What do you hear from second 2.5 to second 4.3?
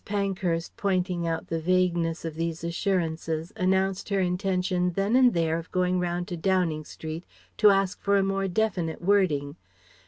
assurances announced her